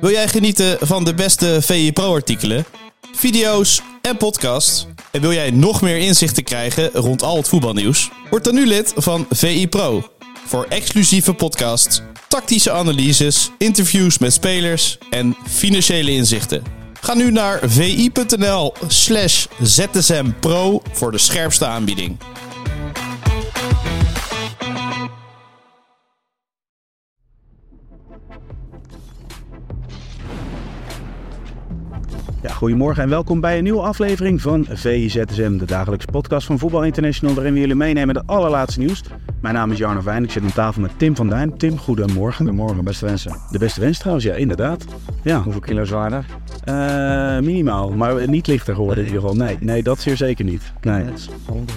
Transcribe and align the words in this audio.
Wil 0.00 0.10
jij 0.10 0.28
genieten 0.28 0.76
van 0.80 1.04
de 1.04 1.14
beste 1.14 1.58
VI 1.62 1.92
Pro-artikelen, 1.92 2.64
video's 3.12 3.82
en 4.02 4.16
podcasts? 4.16 4.86
En 5.10 5.20
wil 5.20 5.32
jij 5.32 5.50
nog 5.50 5.82
meer 5.82 5.96
inzichten 5.96 6.44
krijgen 6.44 6.90
rond 6.92 7.22
al 7.22 7.36
het 7.36 7.48
voetbalnieuws? 7.48 8.10
Word 8.30 8.44
dan 8.44 8.54
nu 8.54 8.66
lid 8.66 8.92
van 8.96 9.26
VI 9.30 9.68
Pro. 9.68 10.10
Voor 10.46 10.66
exclusieve 10.68 11.34
podcasts, 11.34 12.02
tactische 12.28 12.70
analyses, 12.70 13.50
interviews 13.58 14.18
met 14.18 14.32
spelers 14.32 14.98
en 15.10 15.36
financiële 15.48 16.10
inzichten. 16.10 16.62
Ga 17.00 17.14
nu 17.14 17.30
naar 17.30 17.60
vi.nl 17.62 18.74
slash 18.86 19.46
zsmpro 19.62 20.82
voor 20.92 21.12
de 21.12 21.18
scherpste 21.18 21.66
aanbieding. 21.66 22.18
Goedemorgen 32.60 33.02
en 33.02 33.08
welkom 33.08 33.40
bij 33.40 33.56
een 33.58 33.62
nieuwe 33.62 33.80
aflevering 33.80 34.40
van 34.40 34.66
VIZSM, 34.68 35.56
de 35.56 35.64
dagelijkse 35.64 36.06
podcast 36.10 36.46
van 36.46 36.58
Voetbal 36.58 36.84
International, 36.84 37.34
waarin 37.34 37.52
we 37.52 37.60
jullie 37.60 37.74
meenemen 37.74 38.14
de 38.14 38.22
allerlaatste 38.26 38.80
nieuws. 38.80 39.02
Mijn 39.40 39.54
naam 39.54 39.70
is 39.70 39.78
Jarno 39.78 40.00
Vijn, 40.00 40.24
ik 40.24 40.30
zit 40.30 40.42
aan 40.42 40.52
tafel 40.52 40.82
met 40.82 40.98
Tim 40.98 41.16
van 41.16 41.28
Duin. 41.28 41.58
Tim, 41.58 41.78
goedemorgen. 41.78 42.36
Goedemorgen, 42.46 42.84
beste 42.84 43.06
wensen. 43.06 43.36
De 43.50 43.58
beste 43.58 43.80
wens 43.80 43.98
trouwens, 43.98 44.26
ja, 44.26 44.34
inderdaad. 44.34 44.84
Ja, 45.22 45.42
Hoeveel 45.42 45.60
kilo 45.60 45.84
zwaarder? 45.84 46.24
eh, 46.64 47.38
minimaal, 47.38 47.90
maar 47.90 48.28
niet 48.28 48.46
lichter 48.46 48.74
geworden 48.74 49.04
in 49.04 49.10
ieder 49.12 49.20
geval. 49.20 49.36
Nee, 49.36 49.56
nee, 49.60 49.82
dat 49.82 49.98
zeer 49.98 50.16
zeker 50.16 50.44
niet. 50.44 50.72
Nee. 50.80 51.02
Het 51.04 51.18
is 51.18 51.28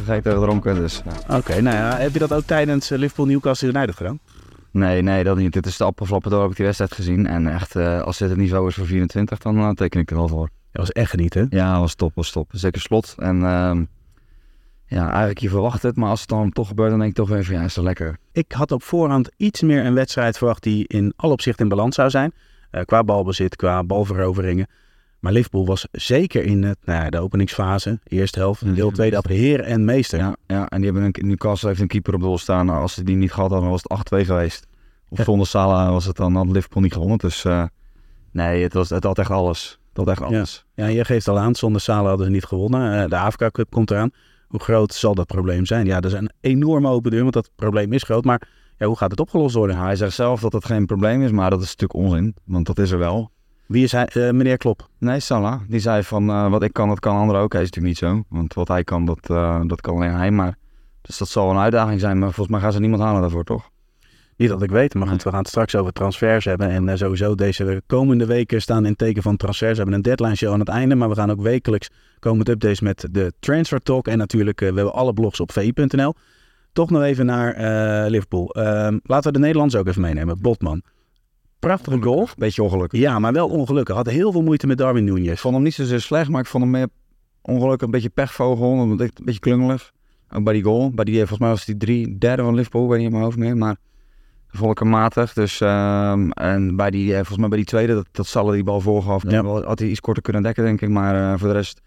gegeten 0.06 0.34
gedronken, 0.34 0.76
dus... 0.76 1.02
Oké, 1.30 1.62
nou 1.62 1.76
ja, 1.76 1.98
heb 1.98 2.14
je 2.14 2.20
dat 2.20 2.34
ook 2.34 2.46
tijdens 2.46 2.92
eh, 2.92 2.98
Liverpool-Newcastle 2.98 3.68
United 3.68 3.96
gedaan? 3.96 4.20
Nee, 4.72 5.02
nee, 5.02 5.24
dat 5.24 5.38
niet. 5.38 5.54
Dit 5.54 5.66
is 5.66 5.78
de 5.78 5.84
appelflappen 5.84 6.32
door 6.32 6.42
heb 6.42 6.50
ik 6.50 6.56
die 6.56 6.66
wedstrijd 6.66 6.94
gezien. 6.94 7.28
En 7.28 7.48
echt, 7.48 7.76
eh, 7.76 8.02
als 8.02 8.18
dit 8.18 8.30
het 8.30 8.38
niveau 8.38 8.68
is 8.68 8.76
voor 8.76 8.86
24, 8.86 9.40
dan 9.40 9.58
eh, 9.58 9.70
teken 9.70 10.00
ik 10.00 10.10
er 10.10 10.16
wel 10.16 10.28
voor. 10.28 10.50
Dat 10.74 10.82
was 10.82 10.92
echt 10.92 11.10
genieten. 11.10 11.48
Ja, 11.50 11.80
was 11.80 11.96
top, 11.96 12.12
was 12.16 12.32
top. 12.32 12.50
Zeker 12.54 12.82
slot. 12.82 13.16
En 13.18 13.44
ehm, 13.44 13.84
ja, 14.86 15.10
eigenlijk 15.10 15.40
je 15.40 15.50
verwacht 15.50 15.82
het, 15.82 15.96
maar 15.96 16.10
als 16.10 16.20
het 16.20 16.30
dan 16.30 16.52
toch 16.52 16.68
gebeurt, 16.68 16.90
dan 16.90 17.00
denk 17.00 17.12
ik 17.12 17.18
toch 17.18 17.30
weer 17.30 17.46
van 17.46 17.56
ja, 17.56 17.64
is 17.64 17.74
dat 17.74 17.84
lekker. 17.84 18.18
Ik 18.32 18.52
had 18.52 18.72
op 18.72 18.84
voorhand 18.84 19.30
iets 19.38 19.62
meer 19.62 19.86
een 19.86 19.94
wedstrijd 19.94 20.38
verwacht 20.38 20.64
die 20.64 20.88
in 20.88 21.14
alle 21.16 21.34
opzichten 21.34 21.64
in 21.64 21.70
balans 21.70 21.96
zou 21.96 22.10
zijn. 22.10 22.34
Eh, 22.72 22.82
qua 22.86 23.04
balbezit, 23.04 23.56
qua 23.56 23.84
balveroveringen. 23.84 24.68
Maar 25.20 25.32
Liverpool 25.32 25.66
was 25.66 25.88
zeker 25.92 26.44
in 26.44 26.64
het, 26.64 26.78
nou 26.84 27.04
ja, 27.04 27.10
de 27.10 27.20
openingsfase, 27.20 28.00
eerste 28.04 28.40
helft, 28.40 28.76
deel 28.76 28.92
tweede 28.92 29.14
helft, 29.14 29.30
heer 29.30 29.60
en 29.60 29.86
meester. 29.86 30.20
Ja, 30.20 30.36
ja, 30.48 30.68
en 30.70 30.82
die 30.82 30.92
hebben 30.92 31.04
een, 31.04 31.28
Newcastle 31.28 31.68
heeft 31.68 31.82
een 31.82 31.88
keeper 31.88 32.14
op 32.14 32.22
doel 32.22 32.38
staan. 32.38 32.66
Nou, 32.66 32.82
als 32.82 32.94
ze 32.94 33.04
die 33.04 33.16
niet 33.16 33.32
gehad 33.32 33.50
hadden, 33.50 33.70
dan 33.70 33.80
was 33.82 34.06
het 34.08 34.22
8-2 34.24 34.26
geweest. 34.26 34.68
Of 35.10 35.24
zonder 35.24 35.48
Salah 35.48 35.90
was 35.90 36.06
het 36.06 36.16
dan, 36.16 36.36
had 36.36 36.48
Liverpool 36.48 36.82
niet 36.82 36.94
gewonnen. 36.94 37.18
Dus 37.18 37.46
eh, 37.46 37.64
nee, 38.32 38.64
het, 38.64 38.74
was, 38.74 38.90
het 38.90 39.04
had 39.04 39.20
echt 39.20 39.30
alles. 39.30 39.80
Had 39.94 40.08
echt 40.08 40.22
alles. 40.22 40.66
Ja, 40.74 40.86
je 40.86 41.06
geeft 41.06 41.28
al 41.28 41.40
aan, 41.40 41.56
zonder 41.56 41.82
Salah 41.82 42.08
hadden 42.08 42.26
ze 42.26 42.32
niet 42.32 42.46
gewonnen. 42.46 43.04
Eh, 43.04 43.10
de 43.10 43.18
Afrika 43.18 43.50
Cup 43.50 43.70
komt 43.72 43.92
eraan. 43.92 44.12
Hoe 44.48 44.60
groot 44.60 44.94
zal 44.94 45.16
dat 45.16 45.28
probleem 45.28 45.66
zijn? 45.66 45.86
Ja, 45.86 46.00
dat 46.00 46.12
is 46.12 46.18
een 46.18 46.32
enorme 46.42 46.90
open 46.90 47.12
deur, 47.12 47.22
want 47.22 47.34
dat 47.34 47.50
probleem 47.56 47.94
is 47.94 48.04
groot. 48.04 48.24
Maar 48.24 48.48
ja, 48.78 48.86
hoe 48.86 48.98
gaat 48.98 49.12
het 49.12 49.20
opgelost 49.20 49.56
worden? 49.56 49.78
Hij 49.78 49.96
zegt 49.96 50.14
zelf 50.14 50.42
dat 50.42 50.54
het 50.54 50.66
geen 50.66 50.86
probleem 50.86 51.22
is, 51.22 51.32
maar 51.32 51.50
dat 51.50 51.62
is 51.62 51.76
natuurlijk 51.76 51.94
onzin. 51.94 52.36
Want 52.44 52.66
dat 52.66 52.80
is 52.80 52.92
er 52.92 52.98
wel. 52.98 53.32
Wie 53.66 53.84
is 53.84 53.92
hij? 53.92 54.06
Eh, 54.06 54.32
meneer 54.32 54.58
Klop. 54.58 54.90
Nee, 54.98 55.20
Salah. 55.20 55.62
Die 55.68 55.80
zei 55.80 56.04
van 56.04 56.30
eh, 56.30 56.50
wat 56.50 56.64
ik 56.64 56.74
kan, 56.74 56.88
dat 56.88 57.00
kan 57.00 57.18
anderen 57.18 57.42
ook. 57.42 57.54
Hij 57.54 57.62
is 57.62 57.70
natuurlijk 57.70 58.02
niet 58.02 58.12
zo. 58.12 58.24
Want 58.30 58.54
wat 58.54 58.68
hij 58.68 58.84
kan, 58.84 59.06
dat, 59.06 59.28
dat 59.68 59.82
kan 59.82 59.96
alleen 59.96 60.16
hij. 60.16 60.32
Maar, 60.32 60.58
dus 61.02 61.18
dat 61.18 61.28
zal 61.28 61.50
een 61.50 61.58
uitdaging 61.58 62.00
zijn. 62.00 62.20
Maar 62.20 62.32
volgens 62.32 62.48
mij 62.48 62.60
gaan 62.60 62.72
ze 62.72 62.80
niemand 62.80 63.02
halen 63.02 63.22
daarvoor, 63.22 63.44
toch? 63.44 63.72
Niet 64.44 64.52
dat 64.52 64.62
ik 64.62 64.72
weet, 64.72 64.94
maar 64.94 65.08
goed, 65.08 65.24
we 65.24 65.30
gaan 65.30 65.40
het 65.40 65.48
straks 65.48 65.76
over 65.76 65.94
transfers 65.94 66.46
hebben. 66.46 66.70
En 66.70 66.90
eh, 66.90 66.96
sowieso 66.96 67.36
deze 67.36 67.82
komende 67.88 68.26
weken 68.26 68.62
staan 68.62 68.86
in 68.86 68.96
teken 68.96 69.22
van 69.22 69.38
transfers. 69.38 69.72
We 69.72 69.78
hebben 69.78 69.96
een 69.96 70.02
deadline 70.02 70.36
show 70.36 70.54
aan 70.54 70.60
het 70.60 70.68
einde, 70.68 70.96
maar 70.96 71.10
we 71.10 71.16
gaan 71.16 71.32
ook 71.32 71.42
wekelijks 71.42 71.90
komen 72.20 72.38
met 72.38 72.50
updates 72.50 72.80
met 72.80 73.08
de 73.12 73.34
Transfer 73.40 73.80
Talk. 73.80 74.08
En 74.08 74.18
natuurlijk, 74.18 74.62
eh, 74.62 74.70
we 74.70 74.76
hebben 74.76 74.94
alle 74.94 75.14
blogs 75.14 75.40
op 75.40 75.52
vi.nl. 75.52 76.14
Toch 76.74 76.90
nog 76.90 77.02
even 77.02 77.26
naar 77.26 77.54
eh, 77.54 78.10
Liverpool. 78.10 78.50
Ehm, 78.50 79.00
laten 79.04 79.32
we 79.32 79.32
de 79.32 79.40
Nederlanders 79.40 79.82
ook 79.82 79.88
even 79.88 80.02
meenemen. 80.02 80.42
Botman. 80.42 80.82
Prachtige 81.60 82.02
goal. 82.02 82.28
Beetje 82.38 82.64
ongelukkig. 82.64 83.00
Ja, 83.00 83.20
maar 83.20 83.34
wel 83.34 83.50
ongelukkig. 83.50 83.96
Had 83.96 84.10
heel 84.10 84.32
veel 84.32 84.44
moeite 84.44 84.68
met 84.68 84.78
Darwin 84.78 85.08
Ik 85.08 85.18
Núñez. 85.18 85.40
vond 85.40 85.54
hem 85.54 85.64
niet 85.64 85.74
zozeer 85.74 86.02
slecht, 86.02 86.30
maar 86.30 86.42
ik 86.42 86.48
vond 86.48 86.76
hem 86.76 86.88
ongelukkig 87.42 87.86
een 87.86 87.92
beetje 87.92 88.10
pechvogel. 88.10 88.74
Een 88.74 88.98
beetje, 88.98 89.14
een 89.18 89.26
beetje 89.26 89.40
klungelig. 89.40 89.92
Ook 90.30 90.44
bij 90.44 90.54
die 90.54 90.64
goal. 90.64 90.92
Bij 90.92 91.06
die, 91.06 91.18
volgens 91.18 91.40
mij 91.40 91.50
was 91.50 91.66
die 91.66 91.78
drie 91.78 92.18
derde 92.18 92.44
van 92.44 92.56
Liverpool, 92.56 92.90
weet 92.90 92.98
niet 92.98 93.08
in 93.08 93.12
mijn 93.12 93.24
hoofd 93.24 93.38
meer. 93.38 93.58
Maar 93.58 93.78
vond 94.58 94.72
ik 94.72 94.80
hem 94.80 94.90
matig. 94.90 95.34
Dus, 95.34 95.62
ehm, 95.62 96.30
en 96.30 96.76
bij 96.76 96.90
die, 96.90 97.10
eh, 97.10 97.16
volgens 97.16 97.38
mij 97.38 97.48
bij 97.48 97.58
die 97.58 97.68
tweede, 97.68 97.94
dat, 97.94 98.08
dat 98.12 98.28
Salah 98.28 98.54
die 98.54 98.64
bal 98.64 98.82
voorgaf. 98.82 99.24
Ja. 99.28 99.44
Had 99.44 99.80
hij 99.80 99.88
iets 99.88 100.00
korter 100.00 100.24
kunnen 100.24 100.44
dekken, 100.44 100.64
denk 100.64 100.82
ik. 100.82 100.90
Maar 100.90 101.16
eh, 101.16 101.40
voor 101.40 101.48
de 101.48 101.54
rest, 101.54 101.82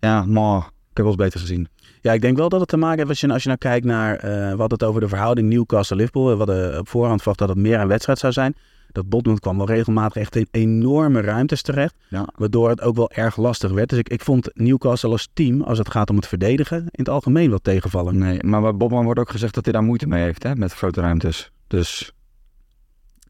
ja, 0.00 0.24
maar 0.24 0.58
ik 0.58 0.96
heb 0.96 1.04
wel 1.04 1.06
eens 1.06 1.16
beter 1.16 1.40
gezien. 1.40 1.68
Ja, 2.00 2.12
ik 2.12 2.20
denk 2.20 2.36
wel 2.36 2.48
dat 2.48 2.60
het 2.60 2.68
te 2.68 2.76
maken 2.76 2.96
heeft 2.96 3.08
als 3.08 3.20
je, 3.20 3.32
als 3.32 3.42
je 3.42 3.48
nou 3.48 3.60
kijkt 3.60 3.86
naar... 3.86 4.18
we 4.20 4.28
hadden 4.48 4.78
het 4.78 4.82
over 4.82 5.00
de 5.00 5.08
verhouding 5.08 5.48
Newcastle-Liverpool. 5.48 6.30
We 6.30 6.36
hadden 6.36 6.78
op 6.78 6.88
voorhand 6.88 7.18
verwacht 7.18 7.38
dat 7.38 7.48
het 7.48 7.58
meer 7.58 7.80
een 7.80 7.88
wedstrijd 7.88 8.18
zou 8.18 8.32
zijn. 8.32 8.54
Dat 8.92 9.08
Botman 9.08 9.38
kwam 9.38 9.56
wel 9.56 9.66
regelmatig 9.66 10.22
echt 10.22 10.36
in 10.36 10.46
enorme 10.50 11.20
ruimtes 11.20 11.62
terecht. 11.62 11.94
Ja. 12.08 12.28
Waardoor 12.34 12.68
het 12.68 12.80
ook 12.80 12.96
wel 12.96 13.10
erg 13.10 13.36
lastig 13.36 13.70
werd. 13.70 13.88
Dus 13.88 13.98
ik, 13.98 14.08
ik 14.08 14.20
vond 14.20 14.50
Newcastle 14.54 15.10
als 15.10 15.28
team, 15.32 15.62
als 15.62 15.78
het 15.78 15.90
gaat 15.90 16.10
om 16.10 16.16
het 16.16 16.26
verdedigen, 16.26 16.78
in 16.78 16.88
het 16.90 17.08
algemeen 17.08 17.48
wel 17.48 17.58
tegenvallen. 17.58 18.18
Nee, 18.18 18.44
maar 18.44 18.60
bij 18.60 18.74
Bobman 18.74 19.04
wordt 19.04 19.20
ook 19.20 19.30
gezegd 19.30 19.54
dat 19.54 19.64
hij 19.64 19.72
daar 19.72 19.82
moeite 19.82 20.06
mee 20.06 20.22
heeft, 20.22 20.42
hè, 20.42 20.56
met 20.56 20.72
grote 20.72 21.00
ruimtes. 21.00 21.50
Dus 21.72 22.12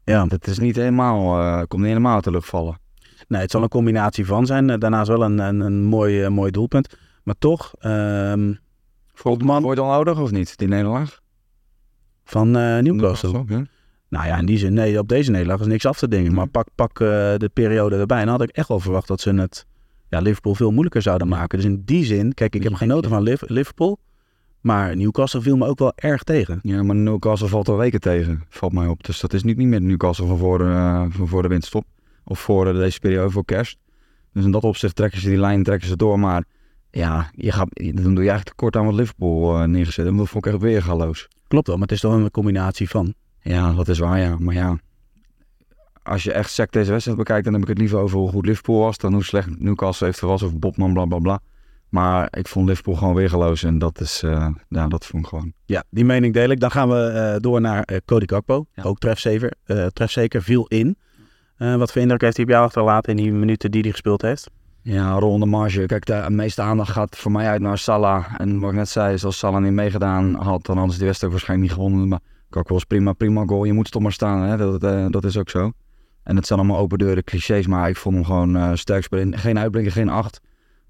Ja, 0.03 0.25
dat 0.25 0.47
is 0.47 0.59
niet 0.59 0.75
helemaal, 0.75 1.39
eh, 1.39 1.57
komt 1.67 1.81
niet 1.81 1.89
helemaal 1.91 2.15
uit 2.15 2.23
de 2.23 2.31
lucht 2.31 2.47
vallen. 2.49 2.77
nee, 3.27 3.41
het 3.41 3.51
zal 3.51 3.63
een 3.63 3.69
combinatie 3.69 4.25
van 4.25 4.45
zijn. 4.45 4.69
Eh, 4.69 4.79
Daarnaast 4.79 5.07
wel 5.07 5.23
een, 5.23 5.39
een, 5.39 5.59
een 5.59 5.83
mooi, 5.83 6.23
eh, 6.23 6.29
mooi 6.29 6.51
doelpunt. 6.51 6.97
Maar 7.23 7.35
toch, 7.37 7.73
ehm, 7.79 8.53
Bobman. 9.23 9.61
Wordt 9.61 9.79
dan 9.79 9.87
nodig 9.89 10.19
of 10.19 10.31
niet, 10.31 10.57
die 10.57 10.67
nederlaag? 10.67 11.21
van 12.25 12.47
eh, 12.57 12.77
Newcastle. 12.77 13.43
Ja. 13.47 13.63
Nou 14.09 14.25
ja, 14.27 14.37
in 14.37 14.45
die 14.45 14.57
zin, 14.57 14.73
nee, 14.73 14.99
op 14.99 15.07
deze 15.07 15.31
nederlaag 15.31 15.59
is 15.59 15.65
niks 15.67 15.85
af 15.85 15.97
te 15.97 16.07
dingen. 16.07 16.25
Nee. 16.25 16.35
Maar 16.35 16.47
pak, 16.47 16.67
pak 16.75 16.97
de 17.39 17.49
periode 17.53 17.95
erbij. 17.97 18.19
En 18.19 18.25
dan 18.25 18.33
had 18.39 18.43
ik 18.49 18.55
echt 18.55 18.67
wel 18.67 18.79
verwacht 18.79 19.07
dat 19.07 19.21
ze 19.21 19.33
het 19.33 19.65
ja, 20.09 20.19
Liverpool 20.19 20.55
veel 20.55 20.71
moeilijker 20.71 21.01
zouden 21.01 21.27
maken. 21.27 21.57
Dus 21.57 21.67
in 21.67 21.81
die 21.85 22.05
zin, 22.05 22.33
kijk, 22.33 22.55
ik 22.55 22.63
heb 22.63 22.73
genoten 22.73 23.09
van 23.09 23.21
Liv- 23.23 23.41
Liverpool. 23.47 23.99
Maar 24.63 24.95
Newcastle 24.95 25.41
viel 25.41 25.57
me 25.57 25.67
ook 25.67 25.79
wel 25.79 25.93
erg 25.95 26.23
tegen. 26.23 26.59
Ja, 26.61 26.83
maar 26.83 26.95
Newcastle 26.95 27.47
valt 27.47 27.67
al 27.67 27.77
weken 27.77 27.99
tegen, 27.99 28.43
valt 28.49 28.73
mij 28.73 28.87
op. 28.87 29.03
Dus 29.03 29.19
dat 29.19 29.33
is 29.33 29.43
niet, 29.43 29.57
niet 29.57 29.67
meer 29.67 29.81
Newcastle 29.81 30.27
van 30.27 30.37
voor, 30.37 30.57
de, 30.57 30.63
eh, 30.63 31.05
van 31.09 31.27
voor 31.27 31.41
de 31.41 31.47
winterstop. 31.47 31.85
Of 32.23 32.39
voor 32.39 32.67
eh, 32.67 32.73
deze 32.73 32.99
periode, 32.99 33.29
voor 33.29 33.45
kerst. 33.45 33.77
Dus 34.33 34.45
in 34.45 34.51
dat 34.51 34.63
opzicht 34.63 34.95
trekken 34.95 35.21
ze 35.21 35.29
die 35.29 35.39
lijn 35.39 35.63
trekken 35.63 35.87
ze 35.87 35.95
door. 35.95 36.19
Maar 36.19 36.43
ja, 36.91 37.29
je 37.35 37.51
gaat, 37.51 37.69
dan 37.73 37.93
doe 37.95 38.23
je 38.23 38.29
eigenlijk 38.29 38.43
tekort 38.43 38.75
aan 38.75 38.85
wat 38.85 38.93
Liverpool 38.93 39.57
eh, 39.57 39.63
neergezet. 39.63 40.05
En 40.05 40.17
dat 40.17 40.29
vond 40.29 40.45
ik 40.45 40.53
echt 40.53 40.61
weer 40.61 40.83
galoos. 40.83 41.27
Klopt 41.47 41.67
wel, 41.67 41.75
maar 41.77 41.87
het 41.87 41.95
is 41.95 42.01
toch 42.01 42.13
een 42.13 42.31
combinatie 42.31 42.89
van. 42.89 43.13
Ja, 43.41 43.73
dat 43.73 43.87
is 43.87 43.99
waar, 43.99 44.19
ja. 44.19 44.37
Maar 44.39 44.55
ja, 44.55 44.77
als 46.03 46.23
je 46.23 46.31
echt 46.31 46.51
sec 46.51 46.71
deze 46.71 46.91
wedstrijd 46.91 47.17
bekijkt, 47.17 47.43
dan 47.43 47.53
heb 47.53 47.61
ik 47.61 47.67
het 47.67 47.77
liever 47.77 47.99
over 47.99 48.17
hoe 48.17 48.29
goed 48.29 48.45
Liverpool 48.45 48.79
was 48.79 48.97
dan 48.97 49.13
hoe 49.13 49.23
slecht 49.23 49.59
Newcastle 49.59 50.05
heeft 50.05 50.19
was 50.19 50.41
of 50.43 50.59
Bobman, 50.59 50.93
bla 50.93 51.05
bla 51.05 51.19
bla. 51.19 51.39
Maar 51.93 52.27
ik 52.31 52.47
vond 52.47 52.67
Liverpool 52.67 52.95
gewoon 52.95 53.13
weergeloos 53.13 53.63
en 53.63 53.77
dat 53.77 53.99
is, 53.99 54.23
eh, 54.23 54.47
ja, 54.69 54.87
dat 54.87 55.05
vond 55.05 55.23
ik 55.23 55.29
gewoon. 55.29 55.53
Ja, 55.65 55.83
die 55.89 56.05
mening 56.05 56.33
deel 56.33 56.49
ik. 56.49 56.59
Dan 56.59 56.71
gaan 56.71 56.89
we 56.89 57.05
eh, 57.07 57.39
door 57.39 57.61
naar 57.61 57.83
eh 57.83 57.97
Cody 58.05 58.25
Gakpo. 58.27 58.65
Ja. 58.73 58.83
Ook 58.83 58.99
trefzeker, 58.99 59.53
trefzeker, 59.93 60.43
viel 60.43 60.65
in. 60.67 60.97
Wat 61.57 61.91
voor 61.91 62.01
indruk 62.01 62.21
heeft 62.21 62.35
hij 62.35 62.45
op 62.45 62.51
jou 62.51 62.65
achtergelaten 62.65 63.17
in 63.17 63.23
die 63.23 63.31
minuten 63.31 63.71
die 63.71 63.81
hij 63.81 63.91
gespeeld 63.91 64.21
heeft? 64.21 64.49
Ja, 64.81 65.11
ronde 65.11 65.45
marge. 65.45 65.85
Kijk, 65.85 66.05
de 66.05 66.25
meeste 66.29 66.61
aandacht 66.61 66.91
gaat 66.91 67.17
voor 67.17 67.31
mij 67.31 67.47
uit 67.47 67.61
naar 67.61 67.77
Salah. 67.77 68.25
En 68.37 68.59
wat 68.59 68.69
ik 68.69 68.75
net 68.75 68.89
zei, 68.89 69.13
is 69.13 69.25
als 69.25 69.37
Salah 69.37 69.61
niet 69.61 69.71
meegedaan 69.71 70.35
had, 70.35 70.65
dan 70.65 70.75
hadden 70.75 70.91
ze 70.91 70.97
die 70.97 71.07
wedstrijd 71.07 71.33
waarschijnlijk 71.33 71.69
niet 71.69 71.79
gewonnen. 71.79 72.07
Maar 72.07 72.19
Gakpo 72.49 72.73
was 72.73 72.83
prima, 72.83 73.13
prima 73.13 73.45
goal. 73.45 73.63
Je 73.63 73.73
moet 73.73 73.91
toch 73.91 74.01
maar 74.01 74.11
staan, 74.11 74.41
hè? 74.41 74.57
Dat, 74.57 75.11
dat 75.11 75.25
is 75.25 75.37
ook 75.37 75.49
zo. 75.49 75.71
En 76.23 76.35
het 76.35 76.47
zijn 76.47 76.59
allemaal 76.59 76.77
open 76.77 76.97
deuren, 76.97 77.23
clichés, 77.23 77.67
maar 77.67 77.89
ik 77.89 77.97
vond 77.97 78.15
hem 78.15 78.25
gewoon 78.25 78.77
sterk 78.77 79.03
spelen. 79.03 79.37
Geen 79.37 79.59
uitblinken, 79.59 79.91
geen 79.91 80.09
8, 80.09 80.41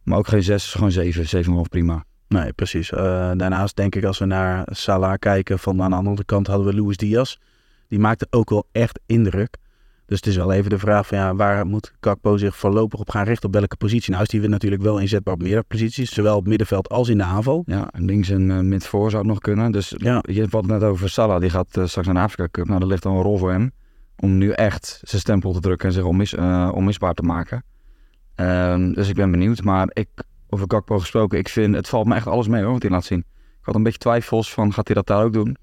maar 0.04 0.18
ook 0.18 0.28
geen 0.28 0.44
6, 0.44 0.74
gewoon 0.74 0.92
7, 0.92 1.46
7,5 1.46 1.52
prima. 1.70 2.04
Nee, 2.28 2.54
precies. 2.54 2.92
Eh, 2.92 3.32
daarnaast 3.36 3.76
denk 3.76 3.96
ik 3.96 4.04
als 4.04 4.20
we 4.20 4.26
naar 4.26 4.68
Salah 4.72 5.14
kijken, 5.20 5.60
van 5.60 5.82
aan 5.82 5.90
de 5.90 5.96
andere 5.96 6.24
kant 6.26 6.48
hadden 6.48 6.68
we 6.68 6.82
Luis 6.82 6.98
Diaz. 6.98 7.36
Die 7.88 8.00
maakte 8.00 8.28
ook 8.30 8.50
wel 8.50 8.68
echt 8.72 9.00
indruk. 9.06 9.58
Dus 10.06 10.18
het 10.18 10.28
is 10.28 10.36
wel 10.36 10.52
even 10.52 10.70
de 10.70 10.80
vraag 10.80 11.08
van 11.08 11.18
ja, 11.18 11.36
waar 11.36 11.66
moet 11.66 11.94
Kakpo 12.00 12.38
zich 12.38 12.56
voorlopig 12.56 13.00
op 13.00 13.10
gaan 13.10 13.26
richten? 13.26 13.48
Op 13.48 13.54
welke 13.56 13.76
positie? 13.76 14.12
Nou 14.12 14.24
is 14.24 14.30
die 14.30 14.48
natuurlijk 14.48 14.82
wel 14.82 14.98
inzetbaar 15.00 15.34
op 15.34 15.42
meerdere 15.42 15.64
posities. 15.68 16.12
Zowel 16.14 16.36
op 16.36 16.48
middenveld 16.48 16.90
als 16.90 17.10
in 17.10 17.18
de 17.18 17.24
aanval. 17.24 17.64
Ja, 17.66 17.88
links 17.92 18.30
en 18.30 18.50
uh, 18.50 18.60
mid 18.60 18.86
voor 18.88 19.10
zou 19.10 19.22
het 19.22 19.32
nog 19.32 19.42
kunnen. 19.42 19.72
Dus 19.72 19.94
Ja. 19.98 20.24
je 20.28 20.42
had 20.42 20.52
het 20.52 20.66
net 20.66 20.84
over 20.84 21.10
Salah, 21.10 21.40
die 21.42 21.50
gaat 21.50 21.78
eh, 21.78 21.86
straks 21.86 22.08
naar 22.08 22.16
de 22.16 22.22
Afrika 22.22 22.48
Cup. 22.52 22.68
Nou, 22.68 22.80
dat 22.80 22.90
ligt 22.90 23.04
dan 23.04 23.16
een 23.16 23.22
rol 23.22 23.38
voor 23.38 23.52
hem. 23.52 23.72
Om 24.18 24.38
nu 24.38 24.50
echt 24.50 25.02
zijn 25.04 25.22
stempel 25.22 25.54
te 25.54 25.60
drukken 25.60 25.88
en 25.88 25.94
zich 25.94 26.04
onmis, 26.04 26.34
eh, 26.34 26.72
onmisbaar 26.74 27.14
te 27.14 27.24
maken. 27.24 27.64
Ehm, 28.36 28.92
dus 28.94 29.10
ik 29.10 29.16
ben 29.16 29.32
benieuwd. 29.32 29.64
Maar 29.64 29.90
ik, 29.94 30.08
over 30.50 30.66
Gakpo 30.70 31.00
gesproken, 31.00 31.38
ik 31.38 31.50
vind, 31.50 31.76
het 31.76 31.90
valt 31.90 32.08
me 32.08 32.16
echt 32.16 32.28
alles 32.28 32.48
mee 32.48 32.64
hoor, 32.64 32.72
wat 32.72 32.82
hij 32.82 32.92
laat 32.92 33.06
zien. 33.06 33.20
Ik 33.20 33.70
had 33.70 33.76
een 33.76 33.84
beetje 33.84 34.00
twijfels 34.00 34.54
van, 34.54 34.74
gaat 34.74 34.88
hij 34.88 34.96
dat 34.96 35.08
daar 35.08 35.24
ook 35.24 35.34
doen? 35.34 35.58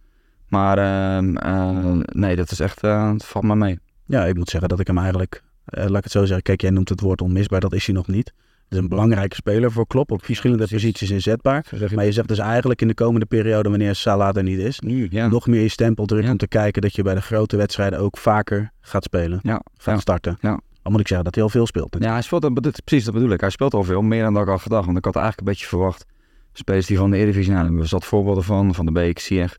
Maar 0.49 0.79
ehm, 0.79 1.37
eh, 1.37 1.99
nee, 2.13 2.37
dat 2.37 2.51
is 2.51 2.61
echt, 2.61 2.83
eh, 2.83 3.13
het 3.13 3.25
valt 3.25 3.45
me 3.45 3.57
mee. 3.57 3.79
Ja, 4.07 4.25
ik 4.25 4.37
moet 4.37 4.49
zeggen 4.49 4.69
dat 4.69 4.81
ik 4.81 4.87
hem 4.87 4.99
eigenlijk, 4.99 5.43
eh, 5.65 5.85
laat 5.87 5.97
ik 5.99 6.03
het 6.05 6.13
zo 6.13 6.25
zeggen. 6.25 6.43
Kijk, 6.43 6.61
jij 6.61 6.71
noemt 6.71 6.89
het 6.89 7.01
woord 7.01 7.21
onmisbaar, 7.21 7.61
dat 7.61 7.73
is 7.73 7.87
hij 7.87 7.95
nog 7.95 8.07
niet. 8.07 8.33
Het 8.65 8.79
is 8.79 8.85
een 8.85 8.89
belangrijke 8.89 9.35
speler 9.35 9.73
voor 9.73 9.87
Klopp, 9.87 10.11
op 10.11 10.25
verschillende 10.25 10.69
posities 10.69 11.11
inzetbaar. 11.11 11.65
Maar 11.95 12.05
je 12.05 12.13
zegt 12.13 12.29
dus 12.29 12.39
eigenlijk 12.39 12.81
in 12.81 12.89
de 12.89 12.95
komende 12.95 13.27
periode, 13.27 13.69
wanneer 13.69 13.95
Salah 13.95 14.37
er 14.37 14.43
niet 14.43 14.59
is, 14.59 14.81
nu, 14.81 15.07
ja. 15.11 15.27
nog 15.29 15.47
meer 15.47 15.63
je 15.63 15.69
stempel 15.69 16.19
Ja. 16.19 16.31
om 16.31 16.37
te 16.37 16.49
kijken 16.49 16.83
dat 16.83 16.95
je 16.95 17.03
bij 17.03 17.15
de 17.15 17.23
grote 17.23 17.57
wedstrijden 17.57 17.99
ook 17.99 18.17
vaker 18.17 18.73
gaat 18.81 19.05
spelen, 19.05 19.39
Ja, 19.43 19.61
gaat 19.77 20.01
starten. 20.01 20.39
Ja. 20.41 20.61
Al 20.82 20.91
moet 20.91 21.00
ik 21.00 21.06
zeggen 21.06 21.25
dat 21.25 21.35
hij 21.35 21.44
al 21.44 21.50
veel 21.50 21.67
speelt. 21.67 21.97
Ja, 21.99 22.12
hij 22.12 22.23
speelt, 22.23 22.43
dat, 22.43 22.62
dat- 22.62 22.85
precies 22.85 23.05
dat 23.05 23.15
bedoel 23.15 23.31
ik. 23.31 23.41
Hij 23.41 23.50
speelt 23.50 23.75
al 23.75 23.82
veel, 23.85 24.03
meer 24.03 24.23
dan 24.23 24.32
dat 24.35 24.43
ik 24.43 24.49
had 24.49 24.61
gedacht. 24.61 24.85
Want 24.87 24.99
ik 24.99 25.05
had 25.05 25.17
eigenlijk 25.17 25.47
een 25.47 25.53
beetje 25.53 25.69
verwacht. 25.69 26.06
Spelers 26.53 26.87
die 26.87 26.97
van 26.99 27.11
de 27.11 27.17
Eredivisie, 27.17 27.53
nou, 27.53 27.77
we 27.77 27.85
zat 27.87 28.05
voorbeelden 28.05 28.44
van. 28.44 28.75
Van 28.75 28.87
de 28.87 28.93
Beek, 28.93 29.19
Sieg. 29.19 29.59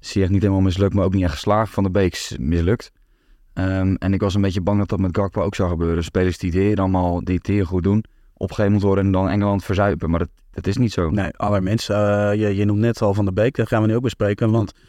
Sieg 0.00 0.28
niet 0.28 0.40
helemaal 0.42 0.62
mislukt, 0.62 0.94
maar 0.94 1.04
ook 1.04 1.14
niet 1.14 1.22
echt 1.22 1.32
geslaagd. 1.32 1.72
Van 1.72 1.82
de 1.82 1.90
Beek 1.90 2.12
is 2.12 2.36
mislukt. 2.40 2.92
Ehm, 3.52 3.94
en 3.94 4.12
ik 4.12 4.20
was 4.20 4.34
een 4.34 4.40
beetje 4.40 4.60
bang 4.60 4.78
dat 4.78 4.88
dat 4.88 4.98
met 4.98 5.16
Gakpo 5.16 5.42
ook 5.42 5.54
zou 5.54 5.68
gebeuren. 5.68 6.04
Spelers 6.04 6.38
die 6.38 6.50
het 6.50 6.58
hier 6.60 6.76
allemaal, 6.78 7.24
die 7.24 7.36
het 7.36 7.46
hier 7.46 7.66
goed 7.66 7.82
doen, 7.82 8.04
opgegeven 8.34 8.70
moeten 8.70 8.88
worden 8.88 9.06
en 9.06 9.12
dan 9.12 9.28
Engeland 9.28 9.64
verzuipen. 9.64 10.10
Maar 10.10 10.18
dat, 10.18 10.28
dat 10.50 10.66
is 10.66 10.76
niet 10.76 10.92
zo. 10.92 11.10
Nee, 11.10 11.36
allerminst. 11.36 11.90
Eh, 11.90 11.96
je, 12.34 12.56
je 12.56 12.64
noemt 12.64 12.78
net 12.78 13.02
al 13.02 13.14
Van 13.14 13.24
de 13.24 13.32
Beek, 13.32 13.56
dat 13.56 13.68
gaan 13.68 13.82
we 13.82 13.88
nu 13.88 13.94
ook 13.96 14.02
bespreken. 14.02 14.50
Want 14.50 14.72
ja, 14.72 14.80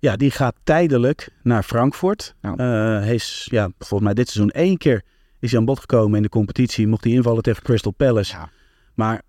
die 0.00 0.30
gaat 0.30 0.54
tijdelijk 0.64 1.28
naar 1.42 1.62
Frankfurt. 1.62 2.34
Ja. 2.42 2.56
Eh, 2.56 3.04
hij 3.04 3.14
is, 3.14 3.48
ja, 3.50 3.70
volgens 3.78 4.00
mij 4.00 4.14
dit 4.14 4.28
seizoen 4.28 4.52
één 4.52 4.76
keer 4.76 5.02
is 5.38 5.50
hij 5.50 5.60
aan 5.60 5.66
bod 5.66 5.80
gekomen 5.80 6.16
in 6.16 6.22
de 6.22 6.28
competitie. 6.28 6.86
Mocht 6.86 7.04
hij 7.04 7.12
invallen 7.12 7.42
tegen 7.42 7.62
Crystal 7.62 7.92
Palace. 7.92 8.36
Ja. 8.36 8.50
Maar 8.94 9.22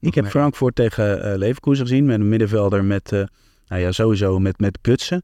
ik 0.00 0.14
heb. 0.14 0.26
Frankfurt 0.26 0.74
tegen 0.74 1.22
eh 1.22 1.38
Leverkusen 1.38 1.86
gezien 1.86 2.04
met 2.04 2.20
een 2.20 2.28
middenvelder 2.28 2.84
met, 2.84 3.12
eh, 3.12 3.24
nou 3.66 3.80
ja, 3.80 3.92
sowieso 3.92 4.38
met, 4.38 4.58
met 4.58 4.78
Gutsen. 4.82 5.22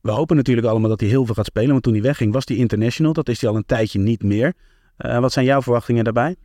We 0.00 0.10
hopen 0.10 0.36
natuurlijk 0.36 0.66
allemaal 0.66 0.88
dat 0.88 1.00
hij 1.00 1.08
heel 1.08 1.24
veel 1.26 1.34
gaat 1.34 1.46
spelen. 1.46 1.70
Want 1.70 1.82
toen 1.82 1.92
hij 1.92 2.02
wegging 2.02 2.32
was 2.32 2.44
hij 2.44 2.56
international. 2.56 3.12
Dat 3.12 3.28
is 3.28 3.40
hij 3.40 3.50
al 3.50 3.56
een 3.56 3.66
tijdje 3.66 3.98
niet 3.98 4.22
meer. 4.22 4.52
Wat 4.96 5.32
zijn 5.32 5.44
jouw 5.44 5.62
verwachtingen 5.62 6.04
daarbij? 6.04 6.36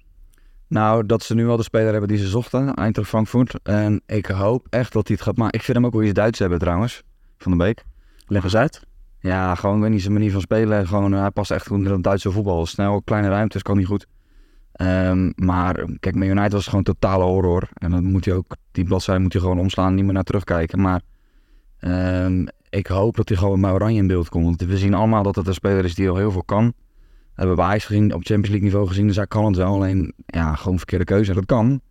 Nou, 0.70 1.06
dat 1.06 1.24
ze 1.24 1.36
nu 1.36 1.48
al 1.48 1.58
de 1.58 1.64
speler 1.64 1.92
hebben 1.92 2.08
die 2.08 2.18
ze 2.18 2.28
zochten, 2.28 2.74
Eintracht 2.74 3.10
Frankfurt. 3.10 3.56
En 3.64 4.02
ik 4.06 4.26
hoop 4.26 4.68
echt 4.70 4.94
dat 4.94 5.08
hij 5.08 5.16
het 5.16 5.26
gaat 5.26 5.38
maken. 5.38 5.60
Ik 5.60 5.66
vind 5.66 5.78
hem 5.78 5.86
ook 5.86 5.94
wel 5.94 6.04
iets 6.04 6.14
Duits 6.14 6.40
hebben 6.40 6.60
trouwens, 6.60 7.04
Van 7.40 7.52
de 7.52 7.58
Beek. 7.58 7.84
Leg 8.28 8.44
eens 8.44 8.56
uit. 8.56 8.88
Ja, 9.20 9.56
gewoon, 9.56 9.76
ik 9.76 9.82
weet 9.82 9.92
niet, 9.92 10.02
zijn 10.02 10.14
manier 10.14 10.32
van 10.32 10.42
spelen. 10.42 10.88
Gewoon, 10.88 11.14
eh, 11.14 11.20
hij 11.20 11.32
past 11.32 11.52
echt 11.52 11.68
goed 11.68 11.86
in 11.86 11.92
het 11.92 12.04
Duitse 12.04 12.32
voetbal. 12.32 12.66
Snel, 12.66 13.02
kleine 13.02 13.30
ruimtes, 13.30 13.62
kan 13.62 13.78
niet 13.78 13.86
goed. 13.86 14.08
Ehm, 14.72 15.32
maar 15.36 15.86
kijk, 16.00 16.16
met 16.16 16.28
United 16.28 16.52
was 16.52 16.62
het 16.62 16.70
gewoon 16.70 16.84
totale 16.84 17.24
horror. 17.24 17.70
En 17.74 17.92
dan 17.92 18.04
moet 18.04 18.26
hij 18.26 18.34
ook, 18.34 18.56
die 18.72 18.84
bladzijde 18.84 19.22
moet 19.22 19.34
hij 19.34 19.42
gewoon 19.42 19.60
omslaan, 19.60 19.96
niet 19.96 20.04
meer 20.04 20.14
naar 20.14 20.24
terugkijken. 20.24 20.82
Maar 20.82 21.02
ehm, 21.80 22.46
ik 22.70 22.88
hoop 22.88 23.16
dat 23.16 23.30
hij 23.30 23.38
gewoon 23.38 23.60
met 23.60 23.72
Oranje 23.72 23.98
in 23.98 24.08
beeld 24.08 24.30
komt. 24.30 24.46
Want 24.46 24.62
we 24.62 24.78
zien 24.78 24.94
allemaal 24.94 25.24
dat 25.24 25.36
het 25.36 25.48
een 25.48 25.54
speler 25.54 25.86
is 25.86 25.96
die 25.96 26.10
al 26.10 26.16
heel 26.16 26.32
veel 26.32 26.44
kan. 26.44 26.66
Dat 26.66 26.74
hebben 27.36 27.56
we 27.56 27.62
bij 27.62 27.66
Ajax 27.66 27.86
gezien, 27.86 28.14
op 28.14 28.24
Champions 28.24 28.48
League 28.48 28.66
niveau 28.66 28.88
gezien. 28.88 29.08
Dus 29.08 29.16
hij 29.16 29.28
kan 29.28 29.46
het 29.46 29.56
wel, 29.56 29.74
alleen 29.74 30.14
ja, 30.26 30.56
gewoon 30.56 30.78
verkeerde 30.78 31.06
keuze. 31.06 31.34
Dat 31.34 31.46
kan. 31.46 31.82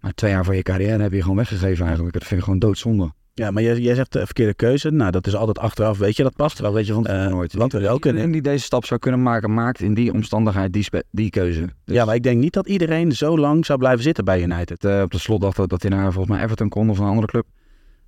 Maar 0.00 0.12
twee 0.12 0.30
jaar 0.30 0.44
van 0.44 0.56
je 0.56 0.62
carrière 0.62 1.02
heb 1.02 1.12
je 1.12 1.20
gewoon 1.20 1.36
weggegeven 1.36 1.84
eigenlijk. 1.84 2.14
Dat 2.14 2.24
vind 2.24 2.38
ik 2.40 2.44
gewoon 2.44 2.60
doodzonde. 2.60 3.12
Ja, 3.38 3.50
maar 3.50 3.62
jij, 3.62 3.78
jij 3.78 3.94
zegt 3.94 4.12
de 4.12 4.24
verkeerde 4.24 4.54
keuze. 4.54 4.90
Nou, 4.90 5.10
dat 5.10 5.26
is 5.26 5.34
altijd 5.34 5.58
achteraf. 5.58 5.98
Weet 5.98 6.16
je 6.16 6.22
dat 6.22 6.36
past? 6.36 6.58
Wel 6.58 6.72
weet 6.72 6.86
je 6.86 6.92
van 6.92 7.06
Eh, 7.06 7.26
nooit. 7.26 7.54
want 7.54 7.72
er 7.72 7.80
wel 7.80 7.98
kunnen. 7.98 8.22
Iedereen 8.22 8.42
die 8.42 8.52
deze 8.52 8.64
stap 8.64 8.84
zou 8.84 9.00
kunnen 9.00 9.22
maken, 9.22 9.54
maakt 9.54 9.80
in 9.80 9.94
die 9.94 10.12
omstandigheid 10.12 10.72
die, 10.72 10.86
die 11.10 11.30
keuze. 11.30 11.60
Dus 11.84 11.96
Ja, 11.96 12.04
maar 12.04 12.14
ik 12.14 12.22
denk 12.22 12.40
niet 12.40 12.52
dat 12.52 12.68
iedereen 12.68 13.12
zo 13.12 13.38
lang 13.38 13.66
zou 13.66 13.78
blijven 13.78 14.02
zitten 14.02 14.24
bij 14.24 14.42
United. 14.42 14.84
eh, 14.84 15.00
op 15.02 15.10
de 15.10 15.18
slot 15.18 15.40
dacht 15.40 15.56
dat, 15.56 15.68
dat 15.68 15.82
hij 15.82 15.90
naar 15.90 16.12
volgens 16.12 16.34
mij 16.36 16.44
Everton 16.44 16.68
kon 16.68 16.90
of 16.90 16.98
een 16.98 17.06
andere 17.06 17.26
club. 17.26 17.46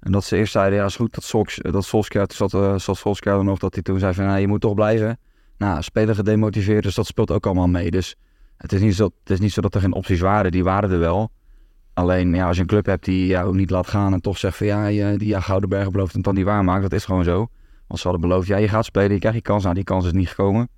En 0.00 0.12
dat 0.12 0.24
ze 0.24 0.36
eerst 0.36 0.52
zeiden, 0.52 0.78
ja 0.78 0.84
is 0.84 0.96
goed, 0.96 1.14
dat, 1.14 1.24
Solks, 1.24 1.58
dat 1.62 1.84
Solskjaer, 1.84 2.26
toen 2.26 2.48
zat, 2.48 2.62
eh, 2.62 2.78
zat 2.78 2.96
Solskjaer 2.96 3.38
er 3.38 3.44
nog, 3.44 3.58
dat 3.58 3.74
hij 3.74 3.82
toen 3.82 3.98
zei 3.98 4.14
van, 4.14 4.24
nou, 4.24 4.38
je 4.40 4.48
moet 4.48 4.60
toch 4.60 4.74
blijven. 4.74 5.18
Nou, 5.58 5.82
speler 5.82 6.14
gedemotiveerd, 6.14 6.82
dus 6.82 6.94
dat 6.94 7.06
speelt 7.06 7.30
ook 7.30 7.46
allemaal 7.46 7.66
mee. 7.68 7.90
Dus 7.90 8.14
het 8.56 8.72
is 8.72 8.80
niet 8.80 8.94
zo, 8.94 9.04
het 9.04 9.30
is 9.30 9.40
niet 9.40 9.52
zo 9.52 9.60
dat 9.60 9.74
er 9.74 9.80
geen 9.80 9.94
opties 9.94 10.20
waren, 10.20 10.50
die 10.50 10.64
waren 10.64 10.90
er 10.90 10.98
wel. 10.98 11.30
Alleen, 11.98 12.34
ja, 12.34 12.46
als 12.46 12.56
je 12.56 12.62
een 12.62 12.68
club 12.68 12.86
hebt 12.86 13.04
die 13.04 13.26
jou 13.26 13.56
niet 13.56 13.70
laat 13.70 13.86
gaan 13.86 14.12
en 14.12 14.20
toch 14.20 14.38
zegt 14.38 14.56
van, 14.56 14.66
ja, 14.66 14.86
je, 14.86 15.18
die 15.18 15.28
ja, 15.28 15.40
Goudenberg 15.40 15.90
belooft 15.90 16.10
en 16.10 16.16
het 16.16 16.24
dan 16.24 16.34
niet 16.34 16.44
waarmaakt, 16.44 16.82
dat 16.82 16.92
is 16.92 17.04
gewoon 17.04 17.24
zo. 17.24 17.48
Want 17.86 18.00
ze 18.00 18.08
hadden 18.08 18.28
beloofd, 18.28 18.46
ja, 18.46 18.56
je 18.56 18.68
gaat 18.68 18.84
spelen, 18.84 19.12
je 19.12 19.18
krijgt 19.18 19.38
je 19.38 19.42
kans. 19.42 19.62
Nou, 19.62 19.74
die 19.74 19.84
kans 19.84 20.04
is 20.06 20.12
niet 20.12 20.28
gekomen. 20.28 20.68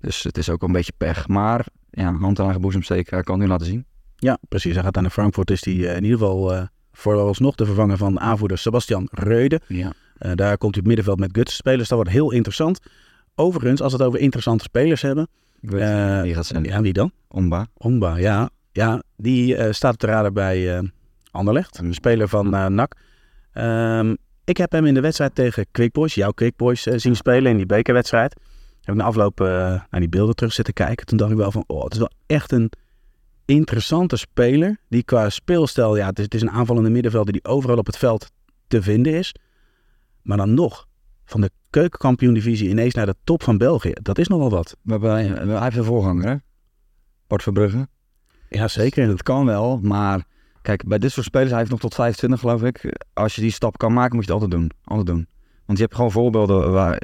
Dus 0.00 0.22
het 0.22 0.38
is 0.38 0.50
ook 0.50 0.62
een 0.62 0.72
beetje 0.72 0.92
pech. 0.96 1.28
Maar, 1.28 1.66
ja, 1.90 2.12
hand 2.12 2.38
aan 2.38 2.44
eigen 2.44 2.60
boezem 2.60 2.82
steken, 2.82 3.14
hij 3.14 3.22
kan 3.22 3.38
nu 3.38 3.46
laten 3.46 3.66
zien. 3.66 3.84
Ja, 4.16 4.38
precies. 4.48 4.74
Hij 4.74 4.82
gaat 4.82 5.00
naar 5.00 5.10
Frankfurt. 5.10 5.50
Is 5.50 5.64
hij 5.64 5.74
eh, 5.74 5.96
in 5.96 6.02
ieder 6.04 6.18
geval 6.18 6.54
eh 6.54 6.62
vooralsnog 6.92 7.54
de 7.54 7.66
vervanger 7.66 7.96
van 7.96 8.20
aanvoerder 8.20 8.58
Sebastian 8.58 9.08
Reude. 9.10 9.60
Ja. 9.66 9.92
Eh, 10.18 10.32
daar 10.34 10.58
komt 10.58 10.60
hij 10.60 10.68
op 10.68 10.74
het 10.74 10.86
middenveld 10.86 11.18
met 11.18 11.30
Guts 11.32 11.56
spelen. 11.56 11.78
Dus 11.78 11.88
dat 11.88 11.98
wordt 11.98 12.12
heel 12.12 12.32
interessant. 12.32 12.80
Overigens, 13.34 13.80
als 13.80 13.92
we 13.92 13.98
het 13.98 14.06
over 14.06 14.20
interessante 14.20 14.64
spelers 14.64 15.02
hebben. 15.02 15.28
Ik 15.60 15.70
weet 15.70 16.22
wie 16.22 16.34
gaat 16.34 16.46
zijn. 16.46 16.64
ja, 16.64 16.80
wie 16.80 16.92
dan? 16.92 17.12
Omba. 17.28 17.66
Omba, 17.76 18.16
ja. 18.16 18.50
Ja, 18.78 19.02
die 19.16 19.56
eh, 19.56 19.72
staat 19.72 19.92
op 19.92 20.00
de 20.00 20.06
radar 20.06 20.32
bij 20.32 20.76
eh 20.76 20.82
Anderlecht. 21.30 21.78
Een 21.78 21.94
speler 21.94 22.28
van 22.28 22.54
eh, 22.54 22.66
NAC. 22.66 22.94
Ehm, 23.52 24.14
ik 24.44 24.56
heb 24.56 24.72
hem 24.72 24.86
in 24.86 24.94
de 24.94 25.00
wedstrijd 25.00 25.34
tegen 25.34 25.66
Quick 25.70 25.92
Boys, 25.92 26.14
jouw 26.14 26.30
Quick 26.30 26.56
Boys, 26.56 26.82
zien 26.82 27.16
spelen 27.16 27.50
in 27.50 27.56
die 27.56 27.66
bekerwedstrijd. 27.66 28.34
Heb 28.80 28.94
ik 28.94 29.00
na 29.00 29.06
afloop 29.06 29.38
naar 29.38 29.88
die 29.90 30.08
beelden 30.08 30.34
terug 30.34 30.52
zitten 30.52 30.74
kijken. 30.74 31.06
Toen 31.06 31.18
dacht 31.18 31.30
ik 31.30 31.36
wel 31.36 31.50
van, 31.50 31.64
oh, 31.66 31.84
het 31.84 31.92
is 31.92 31.98
wel 31.98 32.10
echt 32.26 32.52
een 32.52 32.70
interessante 33.44 34.16
speler. 34.16 34.80
Die 34.88 35.02
qua 35.02 35.28
speelstijl, 35.28 35.96
ja, 35.96 36.06
het 36.06 36.18
is, 36.18 36.24
het 36.24 36.34
is 36.34 36.42
een 36.42 36.50
aanvallende 36.50 36.90
middenvelder 36.90 37.32
die 37.32 37.44
overal 37.44 37.76
op 37.76 37.86
het 37.86 37.96
veld 37.96 38.30
te 38.66 38.82
vinden 38.82 39.14
is. 39.14 39.34
Maar 40.22 40.36
dan 40.36 40.54
nog, 40.54 40.86
van 41.24 41.40
de 41.40 41.50
keukenkampioen-divisie 41.70 42.68
ineens 42.68 42.94
naar 42.94 43.06
de 43.06 43.16
top 43.24 43.42
van 43.42 43.58
België. 43.58 43.92
Dat 44.02 44.18
is 44.18 44.28
nogal 44.28 44.50
wat. 44.50 44.76
Hebben, 44.86 45.10
hij 45.10 45.62
heeft 45.62 45.76
een 45.76 45.84
voorganger, 45.84 46.28
hè? 46.28 46.36
Bart 47.26 47.42
Verbrugge. 47.42 47.88
Ja, 48.48 48.68
zeker. 48.68 49.06
Dat 49.06 49.22
kan 49.22 49.46
wel, 49.46 49.80
maar 49.82 50.24
kijk, 50.62 50.86
bij 50.86 50.98
dit 50.98 51.12
soort 51.12 51.26
spelers, 51.26 51.50
hij 51.50 51.58
heeft 51.58 51.70
nog 51.70 51.80
tot 51.80 51.94
25 51.94 52.40
geloof 52.40 52.62
ik. 52.62 52.96
Als 53.12 53.34
je 53.34 53.40
die 53.40 53.50
stap 53.50 53.78
kan 53.78 53.92
maken, 53.92 54.16
moet 54.16 54.24
je 54.24 54.32
het 54.32 54.42
altijd 54.42 54.60
doen. 54.60 54.70
Altijd 54.84 55.06
doen. 55.06 55.26
Want 55.66 55.78
je 55.78 55.84
hebt 55.84 55.96
gewoon 55.96 56.12
voorbeelden 56.12 56.72
waar, 56.72 57.02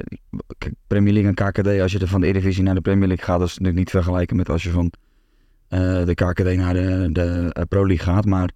kijk, 0.57 0.73
Premier 0.87 1.13
League 1.13 1.33
en 1.35 1.51
KKD, 1.51 1.81
als 1.81 1.91
je 1.91 1.99
er 1.99 2.07
van 2.07 2.21
de 2.21 2.27
Eredivisie 2.27 2.63
naar 2.63 2.75
de 2.75 2.81
Premier 2.81 3.07
League 3.07 3.25
gaat, 3.25 3.39
dat 3.39 3.47
is 3.47 3.53
natuurlijk 3.53 3.79
niet 3.79 3.89
vergelijken 3.89 4.35
met 4.35 4.49
als 4.49 4.63
je 4.63 4.69
van 4.69 4.91
eh, 5.67 6.05
de 6.05 6.13
KKD 6.13 6.55
naar 6.55 6.73
de, 6.73 7.09
de 7.11 7.49
eh, 7.51 7.63
Pro 7.67 7.87
League 7.87 8.05
gaat. 8.05 8.25
Maar 8.25 8.49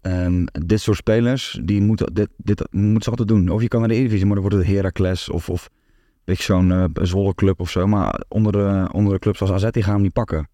ehm, 0.00 0.44
dit 0.44 0.80
soort 0.80 0.96
spelers, 0.96 1.60
die 1.62 1.80
moeten, 1.80 2.14
dit, 2.14 2.28
dit 2.36 2.66
moeten 2.70 3.02
ze 3.02 3.10
altijd 3.10 3.28
doen. 3.28 3.48
Of 3.48 3.62
je 3.62 3.68
kan 3.68 3.80
naar 3.80 3.88
de 3.88 3.94
Eredivisie, 3.94 4.26
maar 4.26 4.34
dan 4.34 4.44
wordt 4.48 4.66
het 4.66 4.74
Heracles 4.74 5.28
of, 5.30 5.48
of 5.48 5.70
zo'n 6.24 6.72
eh, 6.72 6.84
Zwolle 6.92 7.34
club 7.34 7.60
of 7.60 7.70
zo. 7.70 7.86
Maar 7.86 8.22
onder 8.28 8.52
de, 8.52 8.88
onder 8.92 9.12
de 9.12 9.18
clubs 9.18 9.40
als 9.40 9.52
AZ, 9.52 9.70
die 9.70 9.82
gaan 9.82 9.92
hem 9.92 10.02
niet 10.02 10.12
pakken. 10.12 10.48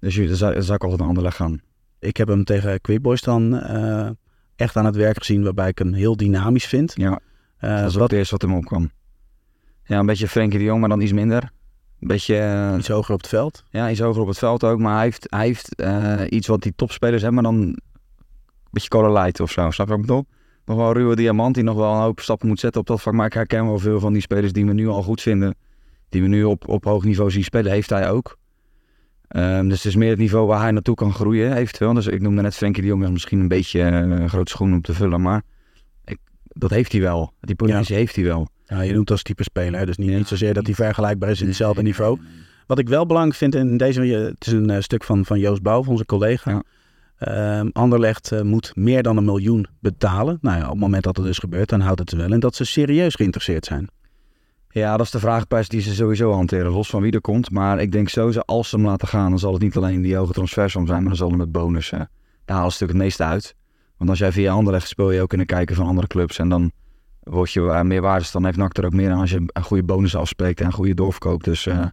Dus 0.00 0.14
je, 0.14 0.26
dan 0.26 0.36
zou, 0.36 0.62
zou 0.62 0.74
ik 0.74 0.82
altijd 0.82 0.98
naar 1.00 1.08
Anderlecht 1.08 1.36
gaan. 1.36 1.60
Ik 1.98 2.16
heb 2.16 2.28
hem 2.28 2.44
tegen 2.44 2.80
Quick 2.80 3.02
Boys 3.02 3.20
dan 3.20 3.60
eh, 3.60 4.08
echt 4.56 4.76
aan 4.76 4.84
het 4.84 4.96
werk 4.96 5.18
gezien, 5.18 5.42
waarbij 5.42 5.68
ik 5.68 5.78
hem 5.78 5.92
heel 5.92 6.16
dynamisch 6.16 6.66
vind. 6.66 6.92
Ja, 6.96 7.20
Eh, 7.56 7.76
dat 7.76 7.88
is 7.88 7.94
wat 7.94 8.10
het 8.10 8.18
eerste 8.18 8.36
wat 8.38 8.42
hem 8.42 8.54
opkwam. 8.54 8.90
Ja, 9.84 9.98
een 9.98 10.06
beetje 10.06 10.28
Frenkie 10.28 10.58
de 10.58 10.64
Jong, 10.64 10.80
maar 10.80 10.88
dan 10.88 11.00
iets 11.00 11.12
minder. 11.12 11.42
Een 12.00 12.08
beetje, 12.08 12.36
eh, 12.38 12.74
iets 12.78 12.88
hoger 12.88 13.14
op 13.14 13.20
het 13.20 13.28
veld. 13.28 13.64
ja, 13.70 13.90
iets 13.90 14.00
hoger 14.00 14.22
op 14.22 14.28
het 14.28 14.38
veld 14.38 14.64
ook. 14.64 14.78
Maar 14.78 14.94
hij 14.94 15.04
heeft, 15.04 15.26
hij 15.30 15.46
heeft 15.46 15.82
iets 16.32 16.46
wat 16.46 16.62
die 16.62 16.72
topspelers 16.76 17.22
hebben, 17.22 17.42
maar 17.42 17.52
dan 17.52 17.62
een 17.62 17.78
beetje 18.70 18.88
Cola 18.88 19.22
Light 19.22 19.40
of 19.40 19.50
zo. 19.50 19.70
Snap 19.70 19.86
je 19.86 19.92
wat 19.92 20.00
ik 20.00 20.06
bedoel? 20.06 20.26
Nog 20.64 20.76
wel 20.76 20.86
een 20.86 20.92
ruwe 20.92 21.16
diamant 21.16 21.54
die 21.54 21.64
nog 21.64 21.76
wel 21.76 21.92
een 21.92 22.00
hoop 22.00 22.20
stappen 22.20 22.48
moet 22.48 22.60
zetten 22.60 22.80
op 22.80 22.86
dat 22.86 23.02
vak. 23.02 23.12
Maar 23.12 23.26
ik 23.26 23.32
herken 23.32 23.66
wel 23.66 23.78
veel 23.78 24.00
van 24.00 24.12
die 24.12 24.22
spelers 24.22 24.52
die 24.52 24.66
we 24.66 24.72
nu 24.72 24.88
al 24.88 25.02
goed 25.02 25.22
vinden. 25.22 25.54
Die 26.08 26.22
we 26.22 26.28
nu 26.28 26.44
op, 26.44 26.68
op 26.68 26.84
hoog 26.84 27.04
niveau 27.04 27.30
zien 27.30 27.44
spelen, 27.44 27.72
heeft 27.72 27.90
hij 27.90 28.10
ook. 28.10 28.38
Ehm, 29.28 29.68
dus 29.68 29.76
het 29.76 29.86
is 29.86 29.96
meer 29.96 30.10
het 30.10 30.18
niveau 30.18 30.46
waar 30.46 30.60
hij 30.60 30.70
naartoe 30.70 30.94
kan 30.94 31.12
groeien, 31.12 31.56
eventueel. 31.56 31.92
Dus 31.92 32.06
ik 32.06 32.20
noemde 32.20 32.42
net 32.42 32.54
Frenkie 32.56 32.82
de 32.82 32.88
Jong, 32.88 33.08
misschien 33.08 33.40
een 33.40 33.48
beetje 33.48 33.82
eh, 33.82 33.98
een 33.98 34.28
grote 34.28 34.50
schoen 34.50 34.72
om 34.72 34.80
te 34.80 34.94
vullen. 34.94 35.20
Maar 35.22 35.42
ik, 36.04 36.18
dat 36.48 36.70
heeft 36.70 36.92
hij 36.92 37.00
wel. 37.00 37.32
Die 37.40 37.54
positie 37.54 37.96
heeft 37.96 38.14
hij 38.16 38.24
wel. 38.24 38.48
Ja, 38.66 38.80
je 38.80 38.92
noemt 38.92 39.10
als 39.10 39.22
type 39.22 39.42
speler, 39.42 39.80
hè, 39.80 39.86
dus 39.86 39.96
niet, 39.96 40.10
Ja. 40.10 40.16
niet 40.16 40.28
zozeer 40.28 40.54
dat 40.54 40.66
hij 40.66 40.74
vergelijkbaar 40.74 41.30
is 41.30 41.40
in 41.40 41.46
hetzelfde 41.46 41.82
niveau. 41.82 42.18
Wat 42.66 42.78
ik 42.78 42.88
wel 42.88 43.06
belangrijk 43.06 43.38
vind 43.38 43.54
in 43.54 43.76
deze, 43.76 44.00
het 44.00 44.46
is 44.46 44.52
een 44.52 44.70
eh, 44.70 44.80
stuk 44.80 45.04
van, 45.04 45.24
van 45.24 45.38
Joost 45.38 45.62
Bouw, 45.62 45.84
onze 45.86 46.06
collega. 46.06 46.62
Ehm, 47.16 47.68
Anderlecht 47.72 48.32
eh, 48.32 48.40
moet 48.40 48.76
meer 48.76 49.02
dan 49.02 49.16
een 49.16 49.24
miljoen 49.24 49.66
betalen. 49.80 50.38
Nou 50.40 50.58
ja, 50.58 50.64
op 50.64 50.70
het 50.70 50.80
moment 50.80 51.04
dat 51.04 51.16
het 51.16 51.26
dus 51.26 51.38
gebeurt, 51.38 51.68
dan 51.68 51.80
houdt 51.80 52.00
het 52.00 52.10
er 52.10 52.18
wel 52.18 52.32
in 52.32 52.40
dat 52.40 52.54
ze 52.54 52.64
serieus 52.64 53.14
geïnteresseerd 53.14 53.64
zijn. 53.64 53.88
Ja, 54.76 54.96
dat 54.96 55.06
is 55.06 55.12
de 55.12 55.18
vraagprijs 55.18 55.68
die 55.68 55.80
ze 55.80 55.94
sowieso 55.94 56.32
hanteren, 56.32 56.70
los 56.70 56.90
van 56.90 57.02
wie 57.02 57.12
er 57.12 57.20
komt. 57.20 57.50
Maar 57.50 57.80
ik 57.80 57.92
denk 57.92 58.08
sowieso, 58.08 58.40
als 58.40 58.68
ze 58.68 58.76
hem 58.76 58.84
laten 58.84 59.08
gaan, 59.08 59.30
dan 59.30 59.38
zal 59.38 59.52
het 59.52 59.62
niet 59.62 59.76
alleen 59.76 60.02
die 60.02 60.16
hoge 60.16 60.32
transfersom 60.32 60.86
zijn, 60.86 60.98
maar 60.98 61.08
dan 61.08 61.16
zal 61.16 61.28
het 61.28 61.36
met 61.36 61.52
bonus. 61.52 61.92
eh, 61.92 61.98
daar 62.44 62.56
halen 62.56 62.72
ze 62.72 62.78
natuurlijk 62.82 62.98
het 62.98 63.02
meeste 63.02 63.24
uit. 63.24 63.54
Want 63.96 64.10
als 64.10 64.18
jij 64.18 64.32
via 64.32 64.52
Anderlecht 64.52 64.88
speel 64.88 65.10
je 65.10 65.20
ook 65.20 65.36
de 65.36 65.44
kijken 65.44 65.76
van 65.76 65.86
andere 65.86 66.06
clubs. 66.06 66.38
En 66.38 66.48
dan 66.48 66.72
word 67.22 67.52
je 67.52 67.70
eh, 67.70 67.80
meer 67.82 68.00
waardes. 68.00 68.30
Dan 68.30 68.44
heeft 68.44 68.56
NAC 68.56 68.76
er 68.76 68.84
ook 68.84 68.92
meer 68.92 69.10
aan 69.10 69.20
als 69.20 69.30
je 69.30 69.42
een 69.46 69.62
goede 69.62 69.82
bonus 69.84 70.16
afspreekt 70.16 70.60
en 70.60 70.66
een 70.66 70.72
goede 70.72 70.94
doorverkoop. 70.94 71.44
Dus, 71.44 71.66
eh, 71.66 71.86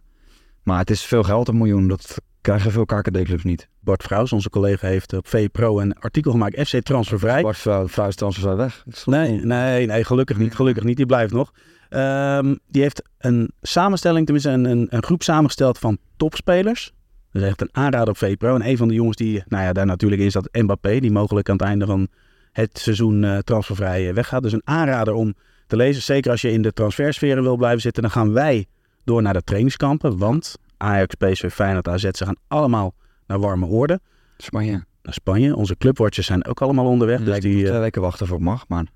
maar 0.62 0.78
het 0.78 0.90
is 0.90 1.04
veel 1.04 1.22
geld, 1.22 1.48
een 1.48 1.56
miljoen. 1.56 1.88
Dat 1.88 2.20
krijgen 2.44 2.72
veel 2.72 2.84
KKD-clubs 2.84 3.44
niet. 3.44 3.68
Bart 3.80 4.02
Vrouws, 4.02 4.32
onze 4.32 4.50
collega, 4.50 4.86
heeft 4.86 5.12
op 5.12 5.28
VPRO 5.28 5.80
een 5.80 5.94
artikel 5.94 6.30
gemaakt. 6.30 6.68
FC 6.68 6.80
transfervrij. 6.80 7.42
Bart 7.42 7.58
Vrij 7.58 7.86
Vrij 7.86 8.08
is 8.08 8.14
transfer 8.14 8.56
weg. 8.56 8.84
Nee, 9.04 9.40
nee, 9.44 9.86
nee, 9.86 10.04
gelukkig 10.04 10.38
niet. 10.38 10.54
Gelukkig 10.54 10.84
niet. 10.84 10.96
Die 10.96 11.06
blijft 11.06 11.32
nog. 11.32 11.52
Ehm, 11.88 12.54
die 12.68 12.82
heeft 12.82 13.02
een 13.18 13.50
samenstelling, 13.62 14.24
tenminste 14.24 14.50
een, 14.50 14.64
een, 14.64 14.86
een 14.90 15.02
groep 15.02 15.22
samengesteld 15.22 15.78
van 15.78 15.98
topspelers. 16.16 16.92
Dat 17.32 17.42
is 17.42 17.48
echt 17.48 17.60
een 17.60 17.68
aanrader 17.72 18.08
op 18.08 18.16
VPRO. 18.16 18.54
En 18.54 18.68
een 18.68 18.76
van 18.76 18.88
de 18.88 18.94
jongens 18.94 19.16
die 19.16 19.42
nou 19.46 19.64
ja, 19.64 19.72
daar 19.72 19.86
natuurlijk 19.86 20.22
in 20.22 20.30
zat, 20.30 20.48
Mbappé. 20.52 20.98
Die 20.98 21.12
mogelijk 21.12 21.48
aan 21.48 21.56
het 21.56 21.66
einde 21.66 21.86
van 21.86 22.08
het 22.52 22.78
seizoen 22.78 23.24
eh, 23.24 23.38
transfervrij 23.38 24.08
eh, 24.08 24.14
weggaat. 24.14 24.42
Dus 24.42 24.52
een 24.52 24.62
aanrader 24.64 25.14
om 25.14 25.34
te 25.66 25.76
lezen. 25.76 26.02
Zeker 26.02 26.30
als 26.30 26.40
je 26.40 26.52
in 26.52 26.62
de 26.62 26.72
transfersferen 26.72 27.42
wil 27.42 27.56
blijven 27.56 27.80
zitten. 27.80 28.02
Dan 28.02 28.10
gaan 28.10 28.32
wij 28.32 28.66
door 29.04 29.22
naar 29.22 29.32
de 29.32 29.42
trainingskampen. 29.42 30.18
Want 30.18 30.56
Ajax, 30.84 31.14
PSV, 31.14 31.50
Feyenoord, 31.52 31.88
AZ, 31.88 32.08
ze 32.10 32.24
gaan 32.24 32.36
allemaal 32.48 32.94
naar 33.26 33.40
warme 33.40 33.66
oorden. 33.66 34.00
Spanje. 34.36 34.84
Naar 35.02 35.14
Spanje. 35.14 35.56
Onze 35.56 35.76
clubwatchers 35.76 36.26
zijn 36.26 36.46
ook 36.46 36.62
allemaal 36.62 36.86
onderweg. 36.86 37.18
Dus 37.18 37.34
me 37.34 37.40
die, 37.40 37.62
eh, 37.62 37.68
twee 37.68 37.80
weken 37.80 38.02
wachten 38.02 38.26
voor 38.26 38.36
het 38.36 38.44
mag, 38.44 38.68
maar... 38.68 38.86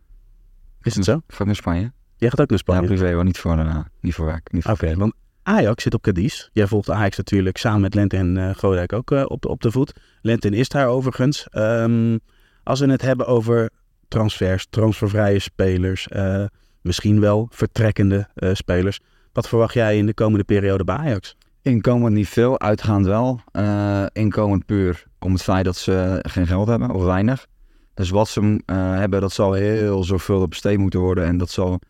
is 0.83 0.95
het 0.95 1.05
zo? 1.05 1.21
Ga 1.29 1.45
naar 1.45 1.55
Spanje. 1.55 1.93
Jij 2.17 2.29
gaat 2.31 2.41
ook 2.41 2.51
naar 2.51 2.59
Ja, 2.59 2.73
Spanje? 2.73 2.87
privé 2.87 3.13
hoor, 3.13 3.25
niet 3.25 3.39
voor, 3.39 3.59
uh, 3.59 3.79
niet 4.01 4.15
voor 4.15 4.27
werk. 4.27 4.51
Voor 4.53 4.73
Oké, 4.73 4.95
want 4.97 5.15
Ajax 5.43 5.83
zit 5.83 5.95
op 5.95 6.03
Cadiz. 6.03 6.49
Jij 6.53 6.67
volgt 6.67 6.91
Ajax 6.91 7.17
natuurlijk 7.17 7.57
samen 7.57 7.81
met 7.81 7.95
Lente 7.95 8.17
en 8.17 8.37
uh, 8.37 8.55
Godijk 8.55 8.93
ook 8.93 9.11
uh, 9.11 9.25
op, 9.27 9.43
de, 9.43 9.49
op 9.49 9.61
de 9.61 9.71
voet. 9.71 9.93
Lente 10.21 10.49
is 10.49 10.69
daar 10.69 10.87
overigens. 10.87 11.47
Um, 11.53 12.21
als 12.63 12.81
we 12.81 12.91
het 12.91 13.03
hebben 13.03 13.27
over 13.27 13.71
transfers, 14.09 14.67
transfervrije 14.71 15.39
spelers, 15.39 16.09
uh, 16.13 16.45
misschien 16.81 17.21
wel 17.21 17.49
vertrekkende 17.51 18.29
spelers. 18.53 19.01
Wat 19.33 19.49
verwacht 19.49 19.75
jij 19.75 19.97
in 19.97 20.07
de 20.07 20.15
komende 20.15 20.45
periode 20.45 20.85
bij 20.85 20.97
Ajax? 20.97 21.37
Inkomend 21.63 22.15
niet 22.15 22.29
veel, 22.29 22.61
uitgaand 22.61 23.07
wel. 23.07 23.41
Uh, 23.53 24.07
inkomend 24.13 24.67
puur 24.67 25.07
om 25.19 25.33
het 25.33 25.43
feit 25.43 25.65
dat 25.65 25.77
ze 25.77 26.19
geen 26.23 26.47
geld 26.47 26.69
hebben 26.69 26.91
of 26.91 27.05
weinig. 27.05 27.47
Dus 27.95 28.11
wat 28.11 28.29
ze 28.29 28.41
uh, 28.41 28.59
hebben, 28.95 29.21
dat 29.21 29.33
zal 29.33 29.53
heel 29.53 30.05
zorgvuldig 30.05 30.49
besteed 30.49 30.79
moeten 30.79 31.01
worden. 31.01 31.25
En 31.25 31.39
dat 31.39 31.51
zal. 31.51 31.81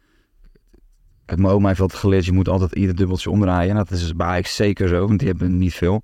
Het 1.27 1.39
mijn 1.39 1.53
oma 1.53 1.69
heeft 1.69 1.81
altijd 1.81 2.01
geleerd, 2.01 2.25
je 2.25 2.33
moet 2.33 2.49
altijd 2.49 2.73
ieder 2.73 2.97
dubbeltje 2.97 3.31
omdraaien. 3.31 3.71
En 3.71 3.77
dat 3.77 3.91
is 3.91 4.17
bij 4.17 4.27
Ajax 4.27 4.57
zeker 4.57 4.89
zo, 4.89 5.07
want 5.07 5.19
die 5.19 5.29
hebben 5.29 5.59
niet 5.59 5.75
veel. 5.75 6.03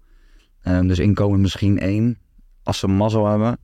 Um, 0.63 0.89
dus 0.89 0.99
inkomend 0.99 1.41
misschien 1.41 1.79
één, 1.79 2.19
als 2.63 2.79
ze 2.79 2.89
mazzel 2.89 3.27
hebben. 3.27 3.59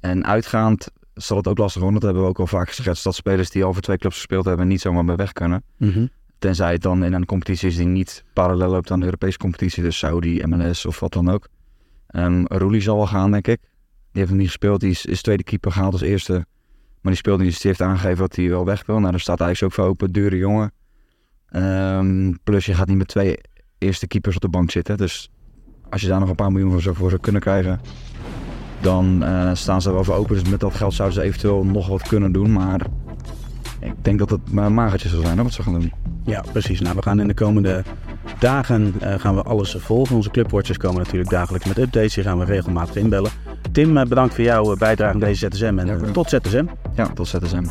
En 0.00 0.24
uitgaand 0.24 0.90
zal 1.14 1.36
het 1.36 1.48
ook 1.48 1.58
lastig 1.58 1.82
worden. 1.82 2.00
Dat 2.00 2.08
hebben 2.08 2.28
we 2.28 2.34
ook 2.34 2.40
al 2.40 2.58
vaak 2.58 2.68
geschetst. 2.68 3.04
Dat 3.04 3.14
spelers 3.14 3.50
die 3.50 3.62
voor 3.62 3.80
twee 3.80 3.98
clubs 3.98 4.16
gespeeld 4.16 4.44
hebben 4.44 4.68
niet 4.68 4.80
zomaar 4.80 5.04
bij 5.04 5.16
weg 5.16 5.32
kunnen. 5.32 5.62
Mm. 5.76 6.08
Tenzij 6.42 6.72
het 6.72 6.82
dan 6.82 7.04
in 7.04 7.12
een 7.12 7.26
competitie 7.26 7.68
is 7.68 7.76
die 7.76 7.86
niet 7.86 8.24
parallel 8.32 8.68
loopt 8.68 8.90
aan 8.90 8.98
de 8.98 9.04
Europese 9.04 9.38
competitie. 9.38 9.82
Dus 9.82 9.98
Saudi, 9.98 10.42
MLS 10.46 10.86
of 10.86 11.00
wat 11.00 11.12
dan 11.12 11.30
ook. 11.30 11.48
Um, 12.10 12.46
Roelie 12.46 12.80
zal 12.80 12.96
wel 12.96 13.06
gaan, 13.06 13.30
denk 13.30 13.46
ik. 13.46 13.60
Die 13.60 13.70
heeft 14.12 14.28
nog 14.28 14.38
niet 14.38 14.46
gespeeld. 14.46 14.80
Die 14.80 14.90
is, 14.90 15.06
is 15.06 15.22
tweede 15.22 15.42
keeper 15.42 15.72
gehaald 15.72 15.92
als 15.92 16.02
eerste. 16.02 16.32
Maar 17.00 17.12
die 17.12 17.14
speelde 17.14 17.42
niet. 17.42 17.52
Dus 17.52 17.60
die 17.60 17.70
heeft 17.70 17.82
aangegeven 17.82 18.18
dat 18.18 18.36
hij 18.36 18.48
wel 18.48 18.64
weg 18.64 18.86
wil. 18.86 18.98
Nou, 18.98 19.10
daar 19.10 19.20
staat 19.20 19.40
eigenlijk 19.40 19.72
ook 19.72 19.84
voor 19.84 19.92
open. 19.92 20.12
Dure 20.12 20.36
jongen. 20.36 20.72
Um, 21.50 22.38
plus 22.44 22.66
je 22.66 22.74
gaat 22.74 22.88
niet 22.88 22.96
met 22.96 23.08
twee 23.08 23.36
eerste 23.78 24.06
keepers 24.06 24.34
op 24.34 24.40
de 24.40 24.48
bank 24.48 24.70
zitten. 24.70 24.96
Dus 24.96 25.30
als 25.90 26.00
je 26.00 26.08
daar 26.08 26.20
nog 26.20 26.28
een 26.28 26.34
paar 26.34 26.52
miljoen 26.52 26.70
voor 26.70 26.82
zou, 26.82 26.96
voor 26.96 27.20
kunnen 27.20 27.40
krijgen... 27.40 27.80
dan 28.80 29.22
uh, 29.22 29.54
staan 29.54 29.82
ze 29.82 29.92
wel 29.92 30.04
voor 30.04 30.14
open. 30.14 30.34
Dus 30.34 30.50
met 30.50 30.60
dat 30.60 30.74
geld 30.74 30.94
zouden 30.94 31.20
ze 31.20 31.24
eventueel 31.26 31.64
nog 31.64 31.88
wat 31.88 32.08
kunnen 32.08 32.32
doen. 32.32 32.52
Maar 32.52 32.86
ik 33.82 34.04
denk 34.04 34.18
dat 34.18 34.30
het 34.30 34.52
maar 34.52 34.66
een 34.66 34.74
magertje 34.74 35.08
zal 35.08 35.20
zijn 35.20 35.36
hè, 35.36 35.42
wat 35.42 35.52
ze 35.52 35.62
gaan 35.62 35.72
doen. 35.72 35.92
Ja, 36.24 36.44
precies. 36.52 36.80
Nou, 36.80 36.96
we 36.96 37.02
gaan 37.02 37.20
in 37.20 37.28
de 37.28 37.34
komende 37.34 37.84
dagen 38.38 38.94
uh, 39.02 39.14
gaan 39.18 39.34
we 39.34 39.42
alles 39.42 39.76
volgen. 39.78 40.16
Onze 40.16 40.30
clubwatchers 40.30 40.78
komen 40.78 40.98
natuurlijk 40.98 41.30
dagelijks 41.30 41.66
met 41.66 41.78
updates. 41.78 42.14
Die 42.14 42.24
gaan 42.24 42.38
we 42.38 42.44
regelmatig 42.44 42.96
inbellen. 42.96 43.30
Tim, 43.72 43.96
uh, 43.96 44.04
bedankt 44.04 44.34
voor 44.34 44.44
jouw 44.44 44.76
bijdrage 44.76 45.12
aan 45.12 45.20
deze 45.20 45.48
ZSM 45.50 45.78
en 45.78 45.86
ja, 45.86 45.96
tot 46.12 46.28
ZSM. 46.28 46.64
Ja, 46.94 47.06
tot 47.06 47.28
ZSM. 47.28 47.64